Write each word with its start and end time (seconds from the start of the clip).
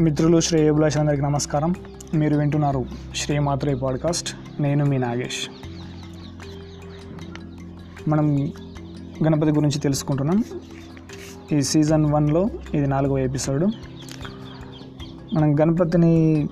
మిత్రులు 0.00 0.40
శ్రేయభిలాష్ 0.40 0.98
అందరికీ 0.98 1.22
నమస్కారం. 1.22 1.74
మీరు 2.14 2.36
వింటున్నారు 2.36 2.84
శ్రీమాత్రే 3.16 3.74
పాడ్కాస్ట్. 3.74 4.36
నేను 4.60 4.84
మీ 4.84 4.98
నాగేష్. 4.98 5.48
మనం 8.08 8.52
గణపతి 9.26 9.50
గురించి 9.50 9.78
తెలుసుకుంటున్నాం. 9.78 10.44
ఈ 11.52 11.62
సీజన్ 11.62 12.06
వన్లో 12.06 12.48
ఇది 12.74 12.86
నాలుగవ 12.86 13.18
ఎపిసోడు. 13.18 13.66
మనం 15.34 15.60
గణపతిని 15.60 16.48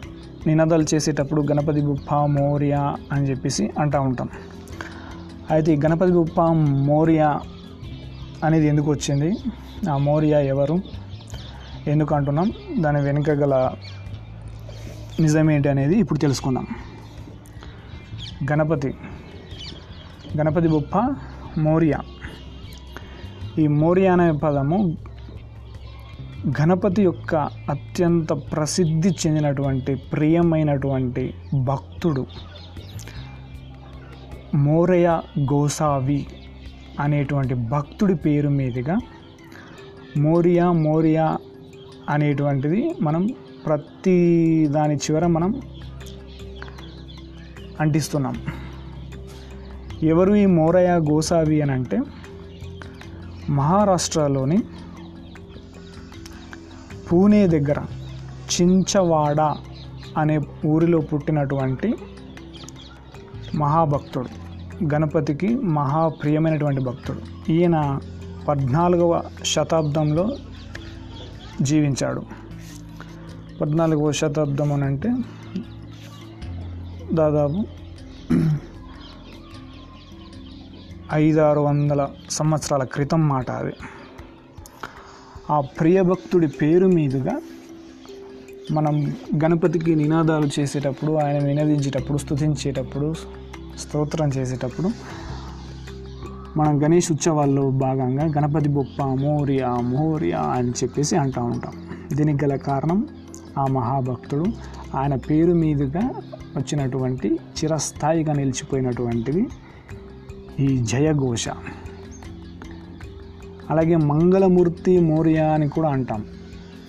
నినాదాలు 0.46 0.86
చేసేటప్పుడు 0.94 1.42
గణపతి 1.42 1.80
బుప్ప 1.80 2.14
మోరియా 2.14 2.96
అని 3.12 3.30
చెప్పేసి 3.30 3.70
అంటూ 3.78 4.00
ఉంటాం. 4.00 4.28
అయితే 5.50 5.74
ఈ 5.74 5.76
గణపతి 5.76 6.12
బుప్ప 6.12 6.40
మోరియా 6.52 7.40
అనేది 8.44 8.66
ఎందుకు 8.66 8.90
వచ్చింది? 8.90 9.36
ఆ 9.90 9.96
మోరియా 9.96 10.40
ఎవరు? 10.40 10.78
ఎందుకు 11.86 12.14
అంటున్నాం 12.14 12.52
దాని 12.78 13.00
వెనుక 13.00 13.30
గల 13.30 13.70
నిజమేంటి 15.20 15.68
అనేది 15.68 15.96
ఇప్పుడు 15.96 16.18
తెలుసుకుందాం. 16.18 16.66
గణపతి. 18.52 18.94
గణపతి 20.36 20.68
బొప్ప 20.68 21.14
మోరియా. 21.58 21.98
ఈ 23.58 23.66
మోరియా 23.66 24.12
అనే 24.12 24.32
పదము 24.32 24.96
గణపతి 26.62 27.02
యొక్క 27.02 27.34
అత్యంత 27.70 28.32
ప్రసిద్ధి 28.32 29.08
చెందినటువంటి 29.08 29.94
ప్రియమైనటువంటి 29.94 31.34
భక్తుడు 31.64 32.26
మోరయ 34.54 35.20
గోసావి 35.40 36.26
అనేటువంటి 37.00 37.54
భక్తుడి 37.54 38.14
పేరు 38.14 38.48
మీదుగా 38.48 38.98
మోరియా 40.16 40.72
మోరియా 40.72 41.36
అనేటువంటిది 42.10 42.94
మనం 43.00 43.28
ప్రతి 43.66 44.18
దాని 44.70 44.96
చివర 44.96 45.26
మనం 45.26 45.62
అంటిస్తున్నాం. 47.80 48.36
ఎవరు 50.02 50.34
ఈ 50.34 50.46
మోరయ్య 50.46 50.88
గోసావి 50.88 51.62
అని 51.62 51.72
అంటే 51.72 52.00
మహారాష్ట్రలోని 53.50 54.58
పూణే 57.12 57.46
దగ్గర 57.46 57.76
చించవాడ 58.52 59.40
అనే 60.18 60.40
ఊరిలో 60.66 61.00
పుట్టినటువంటి 61.00 61.94
మహాభక్తుడు. 63.54 64.28
గణపతికి 64.94 65.56
మహాప్రియమైనటువంటి 65.56 66.80
భక్తుడు. 66.80 67.52
ఈయన 67.52 68.00
పద్నాలుగవ 68.48 69.22
శతాబ్దంలో 69.44 70.36
జీవించాడు. 71.60 72.22
పద్నాలుగవ 73.60 74.12
శతాబ్దం 74.12 74.72
అని 74.72 74.84
అంటే 74.84 75.14
దాదాపు 77.12 77.64
ఐదారు 81.12 81.60
వందల 81.60 82.08
సంవత్సరాల 82.30 82.84
క్రితం 82.84 83.28
మాట 83.28 83.50
అది. 83.50 83.72
ఆ 85.50 85.60
ప్రియభక్తుడి 85.60 86.46
పేరు 86.46 86.86
మీదుగా 86.86 87.40
మనం 88.72 89.16
గణపతికి 89.44 89.94
నినాదాలు 89.94 90.60
చేసేటప్పుడు 90.60 91.12
ఆయన 91.12 91.44
వినదించేటప్పుడు 91.44 92.18
స్తుతించేటప్పుడు 92.18 93.14
స్తోత్రం 93.78 94.28
చేసేటప్పుడు 94.28 94.88
మనం 96.56 96.82
గణేష్ 96.82 97.12
ఉత్సవాల్లో 97.12 97.70
భాగంగా 97.70 98.24
గణపతి 98.24 98.68
బొప్ప 98.68 99.04
మోరియా 99.04 99.76
మోరియా 99.76 100.40
అని 100.40 100.70
చెప్పేసి 100.70 101.16
అంటూ 101.16 101.42
ఉంటాం. 101.44 101.72
దీనికి 102.12 102.44
గల 102.44 102.56
కారణం 102.56 103.08
ఆ 103.58 103.66
మహాభక్తుడు. 103.66 104.44
ఆయన 104.94 105.14
పేరు 105.14 105.52
మీదుగా 105.52 106.10
వచ్చినటువంటి 106.56 107.28
చిరస్థాయిగా 107.28 108.32
నిలిచిపోయినటువంటిది 108.32 109.48
ఈ 110.60 110.78
జయఘోష. 110.78 111.48
అలాగే 113.70 113.96
మంగళమూర్తి 113.96 115.00
మోరియా 115.00 115.52
అని 115.52 115.68
కూడా 115.68 115.88
అంటాం. 115.88 116.24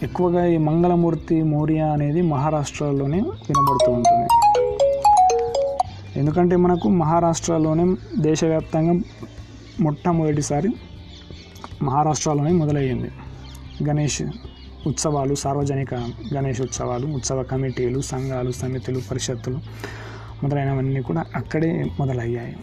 ఎక్కువగా 0.03 0.45
ఈ 0.45 0.57
మంగళమూర్తి 0.57 1.43
మోరియా 1.43 1.87
అనేది 1.91 2.21
మహారాష్ట్రలోనే 2.21 3.19
వినబడుతూ 3.21 3.91
ఉంటుంది. 3.91 4.29
ఎందుకంటే 6.19 6.55
మనకు 6.55 6.89
మహారాష్ట్రలోనే 6.89 7.95
దేశవ్యాప్తంగా 8.19 8.93
మొట్టమొదటిసారి 9.79 10.69
మహారాష్ట్రలోనే 11.83 12.51
మొదలయ్యింది. 12.51 13.11
గణేష్ 13.89 14.21
ఉత్సవాలు 14.87 15.35
సార్వజనిక 15.35 15.93
గణేష్ 16.33 16.61
ఉత్సవాలు 16.61 17.07
ఉత్సవ 17.07 17.43
కమిటీలు 17.43 18.01
సంఘాలు 18.01 18.51
సమితులు 18.51 19.01
పరిషత్తులు 19.11 19.59
మొదలైనవన్నీ 20.43 21.01
కూడా 21.01 21.25
అక్కడే 21.35 21.85
మొదలయ్యాయి. 21.99 22.57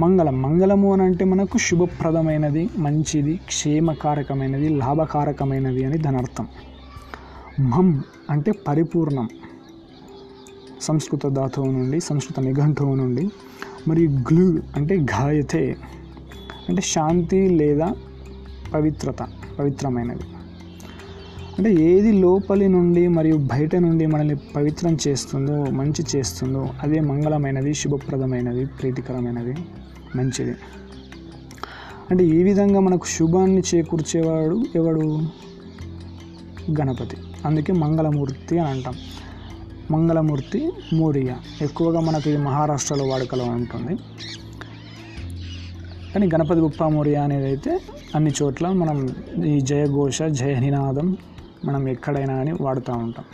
మంగళం 0.00 0.42
మంగళము 0.42 0.92
అని 0.92 1.02
అంటే 1.02 1.24
మనకు 1.24 1.58
శుభప్రదమైనది 1.58 2.68
మంచిది 2.76 3.36
క్షేమకారకమైనది 3.36 4.68
లాభకారకమైనది 4.68 5.84
అని 5.84 5.98
ధనర్థం. 5.98 6.48
మం 7.60 8.04
అంటే 8.30 8.52
పరిపూర్ణం. 8.52 9.28
సంస్కృత 10.80 11.26
ధాతువు 11.26 11.66
నుండి 11.66 12.00
సంస్కృత 12.00 12.40
నిఘంటువు 12.40 12.94
నుండి 12.94 13.28
మరియు 13.88 14.10
గ్లూ 14.10 14.58
అంటే 14.76 14.96
గాయతే 14.96 15.76
అంటే 16.68 16.82
శాంతి 16.82 17.48
లేదా 17.48 17.92
పవిత్రత 18.74 19.22
పవిత్రమైనది. 19.58 20.22
అంటే 21.58 21.74
ఏది 21.74 22.12
లోపలి 22.12 22.68
నుండి 22.68 23.08
మరియు 23.08 23.36
బయట 23.36 23.76
నుండి 23.76 24.06
మనల్ని 24.06 24.36
పవిత్రం 24.36 24.98
చేస్తుందో 25.08 25.64
మంచి 25.64 26.04
చేస్తుందో 26.16 26.68
అదే 26.82 27.00
మంగళమైనది 27.00 27.74
శుభప్రదమైనది 27.74 28.66
ప్రీతికరమైనది 28.66 29.54
మంచిది. 30.16 30.56
అంటే 32.10 32.24
ఈ 32.24 32.42
విధంగా 32.42 32.80
మనకు 32.80 33.06
శుభాన్ని 33.06 33.62
చేకూర్చేవాడు 33.74 34.62
ఎవడు? 34.74 35.00
గణపతి. 36.80 37.16
అందుకే 37.44 37.72
మంగళమూర్తి 37.72 38.58
అని 38.58 38.70
అంటాం. 38.70 38.94
మంగళమూర్తి 39.90 40.72
మోరియా. 40.92 41.36
ఎక్కువగా 41.62 42.00
మనకు 42.00 42.28
ఇది 42.28 42.38
మహారాష్ట్రలో 42.38 43.04
వాడుకలో 43.04 43.44
ఉంటుంది. 43.44 43.98
కానీ 46.18 46.28
గణపతి 46.34 46.60
గుప్ప 46.60 46.84
మోరియా 46.84 47.20
అనేది 47.24 47.46
అయితే 47.46 47.72
అన్ని 48.14 48.30
చోట్ల 48.38 48.66
మనం 48.72 48.96
ఈ 49.46 49.52
జయఘోష 49.60 50.18
జయ 50.38 50.54
నినాదం 50.64 51.08
మనం 51.64 51.82
ఎక్కడైనా 51.88 52.36
అని 52.42 52.52
వాడుతూ 52.64 52.92
ఉంటాం. 53.04 53.26